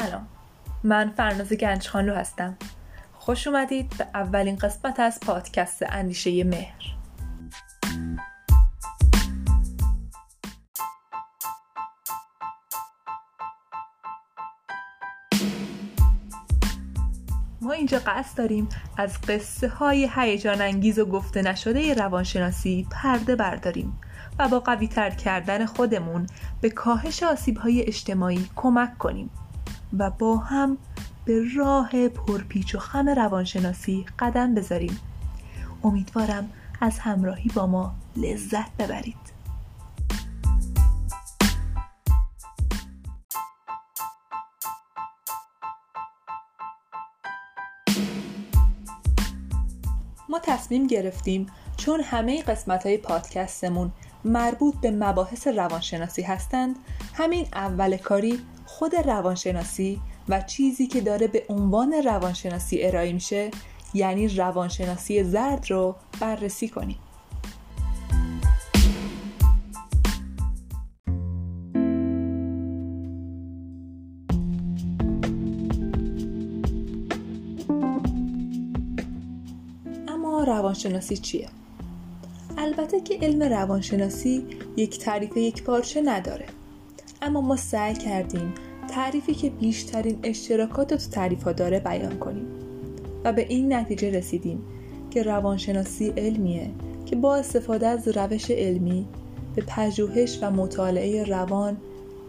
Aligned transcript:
سلام. 0.00 0.26
من 0.84 1.12
فرناز 1.16 1.52
گنجخانلو 1.52 2.14
هستم. 2.14 2.56
خوش 3.12 3.46
اومدید 3.46 3.94
به 3.98 4.06
اولین 4.14 4.56
قسمت 4.56 5.00
از 5.00 5.20
پادکست 5.20 5.82
اندیشه 5.88 6.44
مهر. 6.44 6.94
ما 17.60 17.72
اینجا 17.72 17.98
قصد 18.06 18.38
داریم 18.38 18.68
از 18.96 19.20
قصه 19.20 19.68
های 19.68 20.10
هیجان 20.14 20.60
انگیز 20.60 20.98
و 20.98 21.04
گفته 21.04 21.42
نشده 21.42 21.94
روانشناسی 21.94 22.86
پرده 22.90 23.36
برداریم 23.36 24.00
و 24.38 24.48
با 24.48 24.60
قوی 24.60 24.88
تر 24.88 25.10
کردن 25.10 25.66
خودمون 25.66 26.26
به 26.60 26.70
کاهش 26.70 27.22
آسیب 27.22 27.56
های 27.56 27.82
اجتماعی 27.82 28.48
کمک 28.56 28.98
کنیم. 28.98 29.30
و 29.98 30.10
با 30.10 30.36
هم 30.36 30.78
به 31.24 31.44
راه 31.56 32.08
پرپیچ 32.08 32.74
و 32.74 32.78
خم 32.78 33.08
روانشناسی 33.08 34.06
قدم 34.18 34.54
بذاریم. 34.54 34.98
امیدوارم 35.84 36.50
از 36.80 36.98
همراهی 36.98 37.50
با 37.54 37.66
ما 37.66 37.94
لذت 38.16 38.76
ببرید. 38.78 39.38
ما 50.28 50.38
تصمیم 50.42 50.86
گرفتیم 50.86 51.46
چون 51.76 52.00
همه 52.00 52.42
قسمت 52.42 52.86
های 52.86 52.96
پادکستمون 52.96 53.92
مربوط 54.24 54.74
به 54.74 54.90
مباحث 54.90 55.46
روانشناسی 55.46 56.22
هستند 56.22 56.76
همین 57.14 57.46
اول 57.52 57.96
کاری 57.96 58.40
خود 58.68 58.94
روانشناسی 58.94 60.00
و 60.28 60.40
چیزی 60.40 60.86
که 60.86 61.00
داره 61.00 61.26
به 61.26 61.44
عنوان 61.48 61.92
روانشناسی 61.92 62.82
ارائه 62.82 63.12
میشه 63.12 63.50
یعنی 63.94 64.28
روانشناسی 64.28 65.24
زرد 65.24 65.70
رو 65.70 65.96
بررسی 66.20 66.68
کنیم 66.68 66.98
اما 80.08 80.44
روانشناسی 80.44 81.16
چیه؟ 81.16 81.48
البته 82.58 83.00
که 83.00 83.18
علم 83.22 83.42
روانشناسی 83.42 84.46
یک 84.76 84.98
تعریف 84.98 85.36
یک 85.36 85.62
پارچه 85.62 86.02
نداره 86.04 86.57
اما 87.22 87.40
ما 87.40 87.56
سعی 87.56 87.94
کردیم 87.94 88.54
تعریفی 88.88 89.34
که 89.34 89.50
بیشترین 89.50 90.18
اشتراکات 90.22 90.94
تو 90.94 91.10
تعریف 91.10 91.42
ها 91.42 91.52
داره 91.52 91.80
بیان 91.80 92.18
کنیم. 92.18 92.46
و 93.24 93.32
به 93.32 93.46
این 93.48 93.72
نتیجه 93.72 94.10
رسیدیم 94.10 94.62
که 95.10 95.22
روانشناسی 95.22 96.12
علمیه 96.16 96.70
که 97.06 97.16
با 97.16 97.36
استفاده 97.36 97.86
از 97.86 98.08
روش 98.08 98.50
علمی 98.50 99.06
به 99.54 99.62
پژوهش 99.66 100.38
و 100.42 100.50
مطالعه 100.50 101.24
روان 101.24 101.76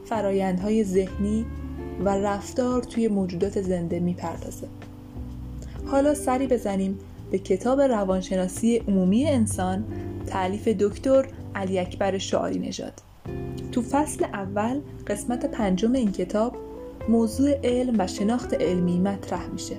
فرایندهای 0.06 0.84
ذهنی 0.84 1.46
و 2.06 2.10
رفتار 2.10 2.84
توی 2.84 3.08
موجودات 3.08 3.62
زنده 3.62 4.00
می‌پردازه. 4.00 4.68
حالا 5.86 6.14
سری 6.14 6.48
بزنیم 6.48 7.00
به 7.32 7.40
کتاب 7.40 7.82
روانشناسی 7.82 8.78
عمومی 8.78 9.26
انسان 9.26 9.86
تألیف 10.28 10.68
دکتر 10.68 11.26
علی 11.56 11.80
اکبر 11.80 12.18
شعاری 12.18 12.60
نژاد. 12.60 13.02
تو 13.72 13.82
فصل 13.82 14.24
اول 14.24 14.80
قسمت 15.08 15.46
پنجم 15.46 15.94
این 15.94 16.12
کتاب 16.12 16.56
موضوع 17.10 17.52
علم 17.64 17.96
و 18.00 18.08
شناخت 18.08 18.54
علمی 18.54 19.00
مطرح 19.00 19.48
میشه. 19.48 19.78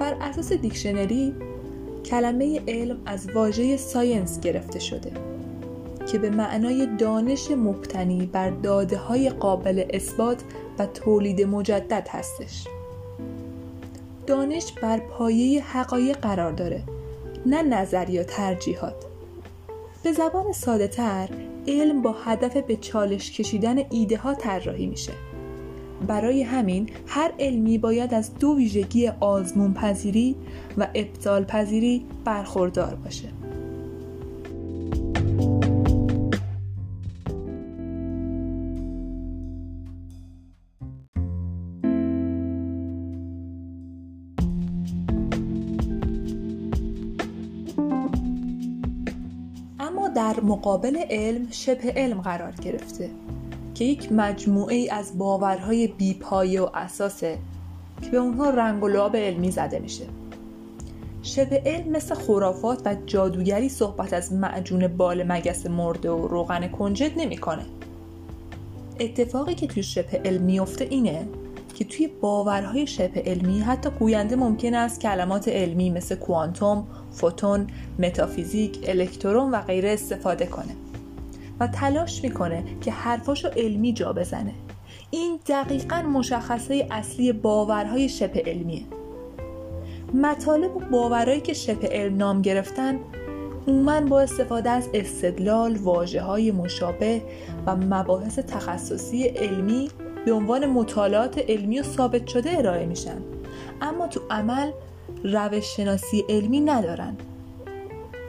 بر 0.00 0.14
اساس 0.20 0.52
دیکشنری 0.52 1.34
کلمه 2.04 2.60
علم 2.68 2.96
از 3.06 3.30
واژه 3.30 3.76
science 3.76 4.40
گرفته 4.40 4.78
شده 4.78 5.12
که 6.12 6.18
به 6.18 6.30
معنای 6.30 6.96
دانش 6.96 7.50
مبتنی 7.50 8.26
بر 8.26 8.50
داده 8.50 8.96
های 8.96 9.30
قابل 9.30 9.84
اثبات 9.90 10.42
و 10.78 10.86
تولید 10.86 11.42
مجدد 11.42 12.08
هستش. 12.10 12.64
دانش 14.26 14.72
بر 14.82 14.98
پایه 14.98 15.62
حقایق 15.62 16.16
قرار 16.16 16.52
داره 16.52 16.82
نه 17.46 17.62
نظر 17.62 18.10
یا 18.10 18.24
ترجیحات. 18.24 19.09
به 20.02 20.12
زبان 20.12 20.52
ساده 20.52 20.88
تر 20.88 21.28
علم 21.68 22.02
با 22.02 22.12
هدف 22.12 22.56
به 22.56 22.76
چالش 22.76 23.32
کشیدن 23.32 23.78
ایده 23.90 24.16
ها 24.16 24.34
طراحی 24.34 24.86
میشه. 24.86 25.12
برای 26.06 26.42
همین 26.42 26.90
هر 27.06 27.32
علمی 27.38 27.78
باید 27.78 28.14
از 28.14 28.34
دو 28.34 28.56
ویژگی 28.56 29.08
آزمون 29.08 29.74
پذیری 29.74 30.36
و 30.78 30.88
ابطال 30.94 31.44
پذیری 31.44 32.06
برخوردار 32.24 32.94
باشه. 32.94 33.39
در 50.14 50.40
مقابل 50.40 50.96
علم 51.10 51.46
شبه 51.50 51.92
علم 51.96 52.20
قرار 52.20 52.52
گرفته 52.52 53.10
که 53.74 53.84
یک 53.84 54.12
مجموعه 54.12 54.76
ای 54.76 54.90
از 54.90 55.18
باورهای 55.18 55.86
بیپایه 55.86 56.62
و 56.62 56.68
اساسه 56.74 57.38
که 58.02 58.10
به 58.10 58.16
اونها 58.16 58.50
رنگ 58.50 58.82
و 58.82 58.88
لعاب 58.88 59.16
علمی 59.16 59.50
زده 59.50 59.78
میشه 59.78 60.04
شبه 61.22 61.62
علم 61.66 61.90
مثل 61.90 62.14
خرافات 62.14 62.82
و 62.84 62.96
جادوگری 63.06 63.68
صحبت 63.68 64.12
از 64.12 64.32
معجون 64.32 64.86
بال 64.88 65.32
مگس 65.32 65.66
مرده 65.66 66.10
و 66.10 66.28
روغن 66.28 66.68
کنجد 66.68 67.12
نمی‌کنه. 67.16 67.62
اتفاقی 69.00 69.54
که 69.54 69.66
توی 69.66 69.82
شبه 69.82 70.20
علم 70.24 70.42
میفته 70.42 70.84
اینه 70.84 71.28
که 71.74 71.84
توی 71.84 72.06
باورهای 72.06 72.86
شبه 72.86 73.22
علمی 73.26 73.60
حتی 73.60 73.90
گوینده 73.90 74.36
ممکن 74.36 74.74
است 74.74 75.00
کلمات 75.00 75.48
علمی 75.48 75.90
مثل 75.90 76.14
کوانتوم، 76.14 76.86
فوتون، 77.10 77.66
متافیزیک، 77.98 78.78
الکترون 78.82 79.50
و 79.50 79.60
غیره 79.60 79.90
استفاده 79.90 80.46
کنه 80.46 80.76
و 81.60 81.66
تلاش 81.66 82.22
می‌کنه 82.24 82.64
که 82.80 82.92
حرفاشو 82.92 83.48
علمی 83.48 83.92
جا 83.92 84.12
بزنه. 84.12 84.52
این 85.10 85.38
دقیقا 85.46 86.02
مشخصه 86.02 86.86
اصلی 86.90 87.32
باورهای 87.32 88.08
شبه 88.08 88.42
علمیه. 88.46 88.82
مطالب 90.14 90.76
و 90.76 90.80
باورهایی 90.80 91.40
که 91.40 91.52
شبه 91.52 91.88
علم 91.88 92.16
نام 92.16 92.42
گرفتن 92.42 92.98
عموما 93.68 94.00
با 94.00 94.20
استفاده 94.20 94.70
از 94.70 94.88
استدلال 94.94 95.76
واجه 95.76 96.22
های 96.22 96.50
مشابه 96.50 97.22
و 97.66 97.76
مباحث 97.76 98.38
تخصصی 98.38 99.24
علمی 99.24 99.88
به 100.24 100.32
عنوان 100.32 100.66
مطالعات 100.66 101.38
علمی 101.38 101.80
و 101.80 101.82
ثابت 101.82 102.26
شده 102.26 102.58
ارائه 102.58 102.86
میشن. 102.86 103.22
اما 103.82 104.06
تو 104.06 104.20
عمل 104.30 104.70
روش 105.24 105.76
شناسی 105.76 106.24
علمی 106.28 106.60
ندارن. 106.60 107.16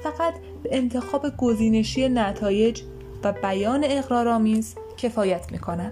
فقط 0.04 0.34
به 0.64 0.70
انتخاب 0.78 1.38
گزینشی 1.38 2.10
نتایج 2.10 2.82
و 3.24 3.34
بیان 3.44 3.82
اقرارآمیز 3.84 4.76
کفایت 4.98 5.52
می‌کنن. 5.52 5.92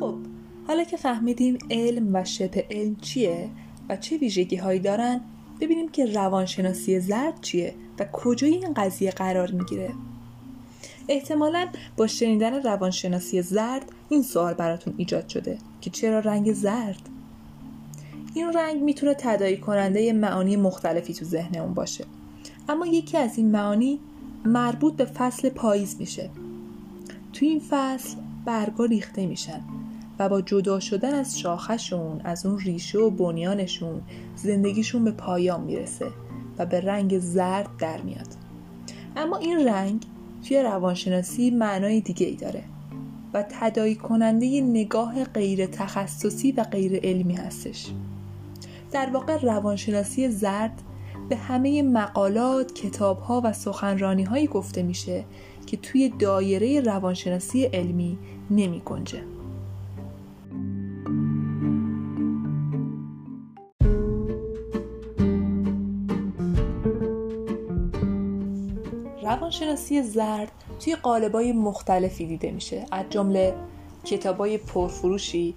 خب 0.00 0.14
حالا 0.72 0.84
که 0.84 0.96
فهمیدیم 0.96 1.58
علم 1.70 2.14
و 2.14 2.24
شبه 2.24 2.66
علم 2.70 2.96
چیه 2.96 3.48
و 3.88 3.96
چه 3.96 4.16
ویژگی 4.16 4.56
هایی 4.56 4.80
دارن 4.80 5.20
ببینیم 5.60 5.88
که 5.88 6.06
روانشناسی 6.06 7.00
زرد 7.00 7.40
چیه 7.40 7.74
و 7.98 8.04
کجای 8.12 8.54
این 8.54 8.74
قضیه 8.74 9.10
قرار 9.10 9.50
می‌گیره. 9.50 9.90
احتمالا 11.08 11.68
با 11.96 12.06
شنیدن 12.06 12.62
روانشناسی 12.62 13.42
زرد 13.42 13.92
این 14.08 14.22
سوال 14.22 14.54
براتون 14.54 14.94
ایجاد 14.96 15.28
شده 15.28 15.58
که 15.80 15.90
چرا 15.90 16.18
رنگ 16.18 16.52
زرد؟ 16.52 17.08
این 18.34 18.52
رنگ 18.52 18.82
می‌تونه 18.82 19.14
تدایی 19.14 19.56
کننده 19.56 20.12
معانی 20.12 20.56
مختلفی 20.56 21.14
تو 21.14 21.24
ذهن 21.24 21.60
اون 21.60 21.74
باشه. 21.74 22.04
اما 22.68 22.86
یکی 22.86 23.18
از 23.18 23.38
این 23.38 23.50
معانی 23.50 24.00
مربوط 24.44 24.96
به 24.96 25.04
فصل 25.04 25.48
پاییز 25.48 25.96
میشه. 25.98 26.30
تو 27.32 27.44
این 27.46 27.62
فصل 27.70 28.16
برگا 28.44 28.84
ریخته 28.84 29.26
میشن. 29.26 29.60
و 30.18 30.28
با 30.28 30.40
جدا 30.40 30.80
شدن 30.80 31.14
از 31.14 31.38
شاخشون 31.38 32.20
از 32.24 32.46
اون 32.46 32.58
ریشه 32.58 32.98
و 32.98 33.10
بنیانشون 33.10 34.02
زندگیشون 34.36 35.04
به 35.04 35.10
پایان 35.10 35.60
می‌رسه 35.60 36.06
و 36.58 36.66
به 36.66 36.80
رنگ 36.80 37.18
زرد 37.18 37.68
در 37.78 38.00
میاد 38.00 38.28
اما 39.16 39.36
این 39.36 39.68
رنگ 39.68 40.06
توی 40.48 40.62
روانشناسی 40.62 41.50
معنای 41.50 42.00
دیگه 42.00 42.26
ای 42.26 42.36
داره 42.36 42.62
و 43.34 43.44
تدایی 43.60 43.94
کننده 43.94 44.60
نگاه 44.60 45.24
غیر 45.24 45.66
تخصصی 45.66 46.52
و 46.52 46.64
غیر 46.64 47.00
علمی 47.02 47.34
هستش 47.34 47.86
در 48.92 49.10
واقع 49.10 49.40
روانشناسی 49.40 50.28
زرد 50.28 50.82
به 51.28 51.36
همه 51.36 51.82
مقالات، 51.82 52.74
کتابها 52.74 53.40
و 53.44 53.52
سخنرانی 53.52 54.22
هایی 54.22 54.46
گفته 54.46 54.82
میشه 54.82 55.24
که 55.66 55.76
توی 55.76 56.12
دایره 56.18 56.80
روانشناسی 56.80 57.64
علمی 57.64 58.18
نمی 58.50 58.82
گنجه. 58.84 59.22
روانشناسی 69.32 70.02
زرد 70.02 70.52
توی 70.80 70.94
قالبای 70.94 71.52
مختلفی 71.52 72.26
دیده 72.26 72.50
میشه. 72.50 72.86
از 72.90 73.04
جمله 73.10 73.54
کتابای 74.04 74.58
پرفروشی 74.58 75.54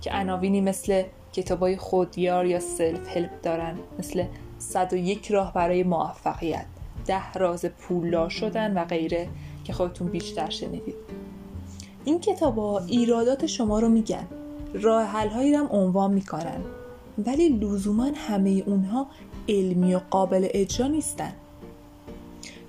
که 0.00 0.12
عناوینی 0.12 0.60
مثل 0.60 1.02
کتابای 1.32 1.76
خودیار 1.76 2.46
یا 2.46 2.60
سلف 2.60 3.16
هلپ 3.16 3.42
دارن 3.42 3.78
مثل 3.98 4.24
101 4.58 5.30
راه 5.30 5.52
برای 5.52 5.82
موفقیت 5.82 6.66
ده 7.06 7.32
راز 7.32 7.64
پولدار 7.64 8.28
شدن 8.28 8.78
و 8.78 8.84
غیره 8.84 9.28
که 9.64 9.72
خودتون 9.72 10.08
بیشتر 10.08 10.50
شنیدید. 10.50 10.94
این 12.04 12.20
کتابا 12.20 12.78
ایرادات 12.78 13.46
شما 13.46 13.78
رو 13.78 13.88
میگن. 13.88 14.26
راه 14.74 15.04
حل 15.04 15.28
هایی 15.28 15.54
هم 15.54 15.68
عنوان 15.70 16.12
می‌کنن. 16.12 16.60
ولی 17.26 17.48
لزوما 17.48 18.10
همه 18.14 18.62
اونها 18.66 19.06
علمی 19.48 19.94
و 19.94 20.00
قابل 20.10 20.48
اجرا 20.50 20.86
نیستن. 20.86 21.32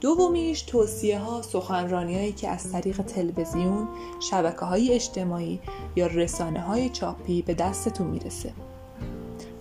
دومیش 0.02 0.62
توصیه 0.62 1.20
ها 1.20 1.42
سخنرانی 1.42 2.16
هایی 2.16 2.32
که 2.32 2.50
از 2.50 2.72
طریق 2.72 3.02
تلویزیون 3.02 3.88
شبکه 4.20 4.66
های 4.66 4.94
اجتماعی 4.94 5.60
یا 5.96 6.08
رسانه 6.08 6.60
های 6.60 6.90
چاپی 6.90 7.42
به 7.42 7.54
دستتون 7.54 8.08
می‌رسه 8.08 8.54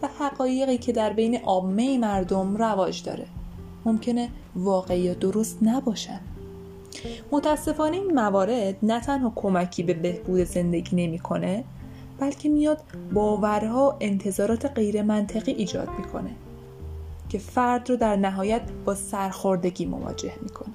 و 0.02 0.08
حقایقی 0.18 0.78
که 0.78 0.92
در 0.92 1.12
بین 1.12 1.40
عامه 1.42 1.98
مردم 1.98 2.56
رواج 2.56 3.02
داره. 3.02 3.26
ممکنه 3.84 4.28
واقعی 4.56 5.00
یا 5.00 5.14
درست 5.14 5.58
نباشن. 5.62 6.20
متاسفانه 7.32 7.96
این 7.96 8.14
موارد 8.14 8.76
نه 8.82 9.00
تنها 9.00 9.32
کمکی 9.36 9.82
به 9.82 9.94
بهبود 9.94 10.44
زندگی 10.44 10.96
نمی‌کنه 10.96 11.64
بلکه 12.18 12.48
میاد 12.48 12.80
باورها 13.12 13.90
و 13.90 13.94
انتظارات 14.00 14.66
غیر 14.66 15.02
منطقی 15.02 15.52
ایجاد 15.52 15.88
می‌کنه. 15.98 16.30
که 17.28 17.38
فرد 17.38 17.90
رو 17.90 17.96
در 17.96 18.16
نهایت 18.16 18.62
با 18.84 18.94
سرخوردگی 18.94 19.86
مواجه 19.86 20.32
می‌کنه. 20.42 20.74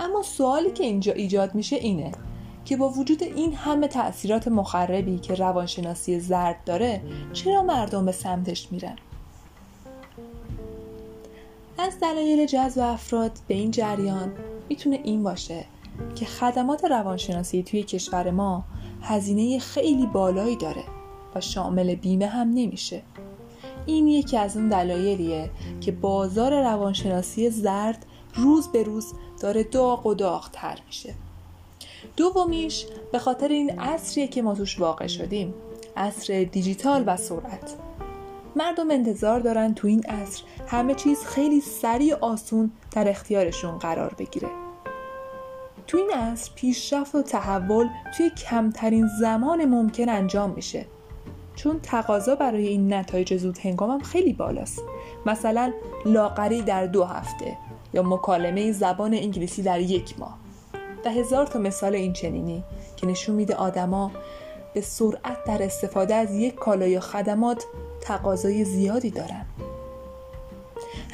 اما 0.00 0.22
سوالی 0.22 0.70
که 0.70 0.84
اینجا 0.84 1.12
ایجاد 1.12 1.54
میشه 1.54 1.76
اینه 1.76 2.12
که 2.64 2.76
با 2.76 2.88
وجود 2.88 3.22
این 3.22 3.54
همه 3.54 3.88
تاثیرات 3.88 4.48
مخربی 4.48 5.18
که 5.18 5.34
روانشناسی 5.34 6.20
زرد 6.20 6.64
داره 6.64 7.02
چرا 7.32 7.62
مردم 7.62 8.06
به 8.06 8.12
سمتش 8.12 8.72
میرن؟ 8.72 8.96
از 11.78 12.00
دلایل 12.00 12.46
جذب 12.46 12.80
افراد 12.80 13.32
به 13.48 13.54
این 13.54 13.70
جریان 13.70 14.32
می‌تونه 14.68 15.00
این 15.04 15.22
باشه 15.22 15.64
که 16.14 16.24
خدمات 16.24 16.84
روانشناسی 16.84 17.62
توی 17.62 17.82
کشور 17.82 18.30
ما 18.30 18.64
هزینه 19.02 19.58
خیلی 19.58 20.06
بالایی 20.06 20.56
داره 20.56 20.84
و 21.34 21.40
شامل 21.40 21.94
بیمه 21.94 22.26
هم 22.26 22.48
نمیشه. 22.48 23.02
این 23.86 24.06
یکی 24.08 24.36
از 24.36 24.56
اون 24.56 24.68
دلایلیه 24.68 25.50
که 25.80 25.92
بازار 25.92 26.62
روانشناسی 26.62 27.50
زرد 27.50 28.06
روز 28.34 28.68
به 28.68 28.82
روز 28.82 29.12
داره 29.40 29.62
داغ 29.62 30.06
و 30.06 30.14
داغ 30.14 30.50
تر 30.52 30.78
میشه. 30.86 31.14
دومیش 32.16 32.86
به 33.12 33.18
خاطر 33.18 33.48
این 33.48 33.80
عصریه 33.80 34.28
که 34.28 34.42
ما 34.42 34.54
توش 34.54 34.80
واقع 34.80 35.06
شدیم. 35.06 35.54
عصر 35.96 36.44
دیجیتال 36.44 37.04
و 37.06 37.16
سرعت. 37.16 37.74
مردم 38.56 38.90
انتظار 38.90 39.40
دارن 39.40 39.74
تو 39.74 39.88
این 39.88 40.04
عصر 40.06 40.42
همه 40.66 40.94
چیز 40.94 41.24
خیلی 41.24 41.60
سریع 41.60 42.14
آسون 42.14 42.70
در 42.92 43.08
اختیارشون 43.08 43.78
قرار 43.78 44.14
بگیره. 44.18 44.48
تو 45.86 45.98
این 45.98 46.10
عصر 46.10 46.50
پیشرفت 46.54 47.14
و 47.14 47.22
تحول 47.22 47.88
توی 48.16 48.30
کمترین 48.30 49.08
زمان 49.20 49.64
ممکن 49.64 50.08
انجام 50.08 50.50
میشه. 50.50 50.86
چون 51.56 51.80
تقاضا 51.82 52.34
برای 52.34 52.66
این 52.66 52.92
نتایج 52.94 53.36
زود 53.36 53.58
هنگامم 53.58 54.00
خیلی 54.00 54.32
بالاست. 54.32 54.82
مثلا 55.26 55.72
لاغری 56.06 56.62
در 56.62 56.86
دو 56.86 57.04
هفته 57.04 57.56
یا 57.94 58.02
مکالمه 58.02 58.72
زبان 58.72 59.14
انگلیسی 59.14 59.62
در 59.62 59.80
یک 59.80 60.18
ماه. 60.18 60.38
و 61.04 61.10
هزار 61.10 61.46
تا 61.46 61.58
مثال 61.58 61.94
این 61.94 62.12
چنینی 62.12 62.64
که 62.96 63.06
نشون 63.06 63.34
میده 63.34 63.54
آدما 63.54 64.10
به 64.74 64.80
سرعت 64.80 65.44
در 65.46 65.62
استفاده 65.62 66.14
از 66.14 66.34
یک 66.34 66.54
کالا 66.54 66.86
یا 66.86 67.00
خدمات 67.00 67.64
تقاضای 68.00 68.64
زیادی 68.64 69.10
دارن. 69.10 69.46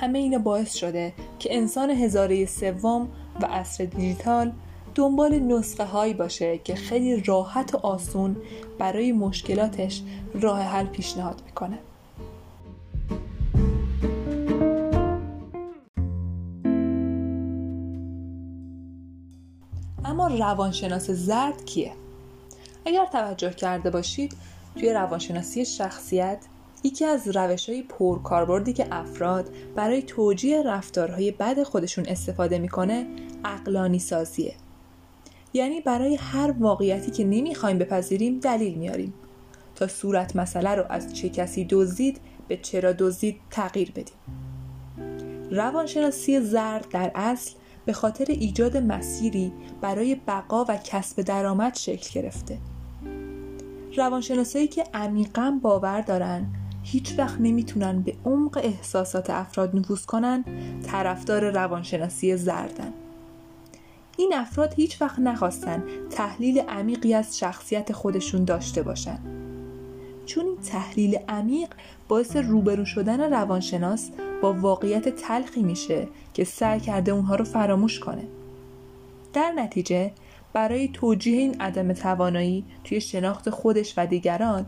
همه 0.01 0.19
اینا 0.19 0.39
باعث 0.39 0.75
شده 0.75 1.13
که 1.39 1.57
انسان 1.57 1.91
هزاره 1.91 2.47
سوم 2.47 3.09
و 3.41 3.47
عصر 3.47 3.85
دیجیتال 3.85 4.53
دنبال 4.95 5.39
نسخه 5.39 5.85
هایی 5.85 6.15
باشه 6.15 6.59
که 6.59 6.75
خیلی 6.75 7.21
راحت 7.21 7.75
و 7.75 7.79
آسون 7.79 8.37
برای 8.79 9.13
مشکلاتش 9.13 10.03
راه 10.35 10.61
حل 10.61 10.87
پیشنهاد 10.87 11.43
می‌کنه 11.47 11.79
اما 20.05 20.27
روانشناس 20.27 21.11
زرد 21.11 21.65
کیه؟ 21.65 21.93
اگر 22.87 23.07
توجه 23.07 23.51
کرده 23.51 23.91
باشید 23.91 24.37
توی 24.75 24.93
روانشناسی 24.93 25.65
شخصیت 25.65 26.39
یکی 26.85 27.05
از 27.05 27.37
روش 27.37 27.69
های 27.69 27.83
پرکاربردی 27.83 28.73
که 28.73 28.87
افراد 28.91 29.49
برای 29.77 30.03
توجیه 30.03 30.63
رفتارهای 30.63 31.31
بد 31.31 31.63
خودشون 31.63 32.07
استفاده 32.09 32.59
می‌کنه 32.59 33.07
اقلانی 33.45 33.99
سازیه 33.99 34.55
یعنی 35.53 35.81
برای 35.81 36.17
هر 36.17 36.55
واقعیتی 36.59 37.11
که 37.11 37.25
نمی‌خوایم 37.25 37.79
بپذیریم 37.79 38.41
دلیل 38.41 38.75
میاریم 38.75 39.15
تا 39.75 39.87
صورت 39.87 40.37
مسئله 40.37 40.71
رو 40.71 40.85
از 40.89 41.15
چه 41.15 41.29
کسی 41.29 41.67
دزدید 41.71 42.21
به 42.49 42.57
چرا 42.57 42.93
دزدید 42.93 43.41
تغییر 43.51 43.91
بدیم. 43.91 44.15
روانشناسی 45.51 46.41
زرد 46.41 46.87
در 46.91 47.13
اصل 47.15 47.53
به 47.85 47.93
خاطر 47.93 48.25
ایجاد 48.29 48.77
مسیری 48.77 49.53
برای 49.81 50.15
بقا 50.27 50.65
و 50.65 50.77
کسب 50.77 51.23
درآمد 51.23 51.75
شکل 51.75 52.21
گرفته. 52.21 52.59
روانشناسایی 53.97 54.67
که 54.67 54.85
عمیقا 54.95 55.59
باور 55.63 56.01
دارن 56.01 56.47
هیچ 56.83 57.19
وقت 57.19 57.41
نمی‌تونن 57.41 58.03
به 58.03 58.15
عمق 58.25 58.61
احساسات 58.63 59.31
افراد 59.31 59.77
نفوذ 59.77 60.05
کنن 60.05 60.45
طرفدار 60.87 61.51
روانشناسی 61.51 62.37
زردن. 62.37 62.93
این 64.17 64.35
افراد 64.35 64.75
هیچ 64.75 65.03
وقت 65.03 65.19
نخواستن 65.19 65.83
تحلیل 66.11 66.59
عمیقی 66.59 67.15
از 67.15 67.39
شخصیت 67.39 67.93
خودشون 67.93 68.45
داشته 68.45 68.83
باشن. 68.83 69.19
چون 70.27 70.45
این 70.45 70.57
تحلیل 70.57 71.19
عمیق 71.29 71.69
باعث 72.09 72.37
روبرو 72.37 72.85
شدن 72.85 73.33
روانشناس 73.33 74.11
با 74.43 74.53
واقعیت 74.53 75.09
تلخی 75.09 75.63
میشه 75.63 76.09
که 76.35 76.45
سعی 76.45 76.81
کرده 76.81 77.13
اونها 77.13 77.35
رو 77.35 77.45
فراموش 77.45 78.01
کنه. 78.01 78.25
در 79.33 79.53
نتیجه 79.53 80.13
برای 80.53 80.89
توجیه 80.89 81.39
این 81.39 81.61
عدم 81.61 81.93
توانایی 81.93 82.65
توی 82.85 83.01
شناخت 83.01 83.51
خودش 83.51 83.95
و 83.97 84.07
دیگران 84.07 84.67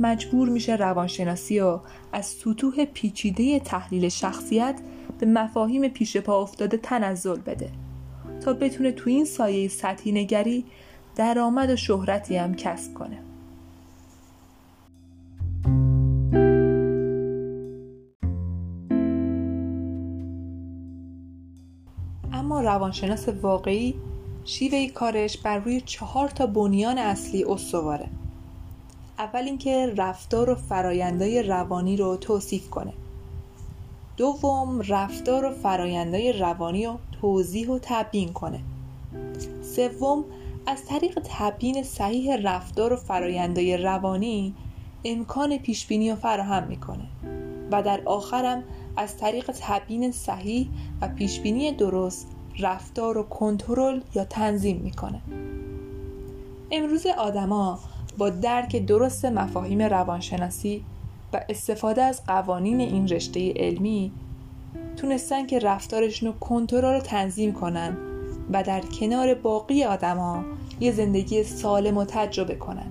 مجبور 0.00 0.48
میشه 0.48 0.76
روانشناسی 0.76 1.60
و 1.60 1.78
از 2.12 2.26
سطوح 2.26 2.84
پیچیده 2.84 3.60
تحلیل 3.60 4.08
شخصیت 4.08 4.80
به 5.18 5.26
مفاهیم 5.26 5.88
پیش 5.88 6.16
پا 6.16 6.42
افتاده 6.42 6.76
تنزل 6.76 7.38
بده. 7.38 7.70
تا 8.46 8.52
بتونه 8.52 8.92
تو 8.92 9.10
این 9.10 9.24
سایه 9.24 9.68
سطحی 9.68 10.12
نگری 10.12 10.64
درآمد 11.16 11.70
و 11.70 11.76
شهرتی 11.76 12.36
هم 12.36 12.54
کسب 12.54 12.94
کنه. 12.94 13.18
اما 22.32 22.60
روانشناس 22.60 23.28
واقعی 23.28 23.94
شیوه 24.44 24.88
کارش 24.88 25.38
بر 25.38 25.58
روی 25.58 25.80
چهار 25.80 26.28
تا 26.28 26.46
بنیان 26.46 26.98
اصلی 26.98 27.44
استواره. 27.44 28.08
اول 29.18 29.42
اینکه 29.42 29.94
رفتار 29.96 30.50
و 30.50 30.54
فرایندهای 30.54 31.42
روانی 31.42 31.96
رو 31.96 32.16
توصیف 32.16 32.70
کنه. 32.70 32.92
دوم 34.16 34.80
رفتار 34.88 35.44
و 35.44 35.50
فرایندهای 35.50 36.32
روانی 36.32 36.86
رو 36.86 36.98
توضیح 37.20 37.70
و 37.70 37.78
تبیین 37.82 38.32
کنه. 38.32 38.60
سوم 39.62 40.24
از 40.66 40.84
طریق 40.84 41.20
تبیین 41.24 41.82
صحیح 41.82 42.36
رفتار 42.36 42.92
و 42.92 42.96
فرایندهای 42.96 43.76
روانی 43.76 44.54
امکان 45.04 45.58
پیشبینی 45.58 46.10
رو 46.10 46.16
فراهم 46.16 46.66
می‌کنه. 46.66 47.04
و 47.72 47.82
در 47.82 48.00
آخرم 48.04 48.62
از 48.96 49.16
طریق 49.16 49.50
تبیین 49.60 50.12
صحیح 50.12 50.68
و 51.00 51.08
پیشبینی 51.08 51.72
درست 51.72 52.28
رفتار 52.58 53.18
و 53.18 53.22
کنترل 53.22 54.00
یا 54.14 54.24
تنظیم 54.24 54.76
می‌کنه. 54.76 55.20
امروز 56.72 57.06
آدما 57.06 57.78
با 58.18 58.30
درک 58.30 58.76
درست 58.76 59.24
مفاهیم 59.24 59.82
روانشناسی 59.82 60.84
و 61.32 61.40
استفاده 61.48 62.02
از 62.02 62.24
قوانین 62.26 62.80
این 62.80 63.08
رشته 63.08 63.52
علمی 63.56 64.12
تونستن 64.96 65.46
که 65.46 65.58
رفتارشون 65.58 66.28
رو 66.28 66.38
کنترل 66.38 66.96
و 66.96 67.00
تنظیم 67.00 67.52
کنن 67.52 67.96
و 68.52 68.62
در 68.62 68.80
کنار 68.80 69.34
باقی 69.34 69.84
آدما 69.84 70.44
یه 70.80 70.92
زندگی 70.92 71.44
سالم 71.44 71.96
و 71.96 72.04
تجربه 72.04 72.54
کنن. 72.54 72.90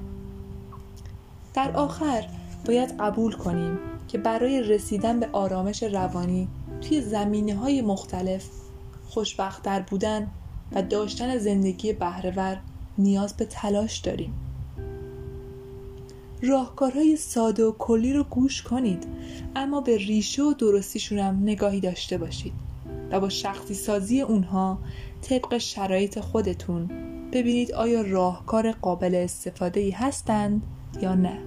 در 1.53 1.71
آخر 1.71 2.25
باید 2.65 2.95
قبول 2.99 3.33
کنیم 3.33 3.79
که 4.07 4.17
برای 4.17 4.61
رسیدن 4.61 5.19
به 5.19 5.29
آرامش 5.31 5.83
روانی 5.83 6.47
توی 6.81 7.01
زمینه 7.01 7.55
های 7.55 7.81
مختلف 7.81 8.49
خوشبختتر 9.09 9.79
بودن 9.79 10.27
و 10.71 10.81
داشتن 10.81 11.37
زندگی 11.37 11.93
بهرهور 11.93 12.57
نیاز 12.97 13.33
به 13.33 13.45
تلاش 13.45 13.97
داریم. 13.97 14.33
راهکارهای 16.45 17.15
ساده 17.15 17.63
و 17.63 17.71
کلی 17.71 18.13
رو 18.13 18.23
گوش 18.23 18.61
کنید. 18.61 19.07
اما 19.55 19.81
به 19.81 19.97
ریشه 19.97 20.43
و 20.43 20.53
درستیشون 20.53 21.19
هم 21.19 21.39
نگاهی 21.43 21.79
داشته 21.79 22.17
باشید 22.17 22.53
و 23.11 23.19
با 23.19 23.29
شخصی 23.29 23.73
سازی 23.73 24.21
اونها 24.21 24.79
طبق 25.21 25.57
شرایط 25.57 26.19
خودتون 26.19 26.89
ببینید 27.31 27.71
آیا 27.71 28.01
راهکار 28.01 28.71
قابل 28.71 29.15
استفاده 29.15 29.79
ای 29.79 29.91
هستند 29.91 30.63
یا 31.01 31.15
نه. 31.15 31.39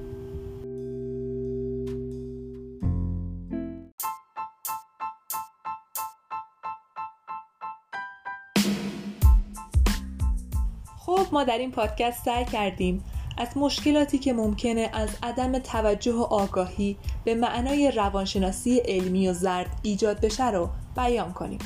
خب 10.99 11.27
ما 11.33 11.45
در 11.45 11.59
این 11.59 11.71
پادکست 11.71 12.25
سعی 12.25 12.45
کردیم 12.45 13.05
از 13.39 13.49
مشکلاتی 13.57 14.19
که 14.19 14.33
ممکنه 14.33 14.91
از 14.93 15.09
عدم 15.23 15.59
توجه 15.59 16.13
و 16.13 16.23
آگاهی 16.23 16.97
به 17.25 17.35
معنای 17.35 17.91
روانشناسی 17.91 18.79
علمی 18.79 19.29
و 19.29 19.33
زرد 19.33 19.81
ایجاد 19.83 20.21
بشه 20.21 20.51
رو 20.51 20.69
بیان 20.97 21.33
کنیم. 21.33 21.59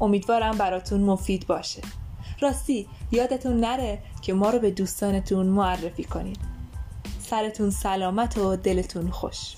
امیدوارم 0.00 0.58
براتون 0.58 1.00
مفید 1.00 1.46
باشه. 1.46 1.82
راستی 2.40 2.86
یادتون 3.12 3.60
نره 3.60 4.02
که 4.22 4.32
ما 4.32 4.50
رو 4.50 4.58
به 4.58 4.70
دوستانتون 4.70 5.46
معرفی 5.46 6.04
کنید. 6.04 6.38
سرتون 7.20 7.70
سلامت 7.70 8.38
و 8.38 8.56
دلتون 8.56 9.10
خوش. 9.10 9.54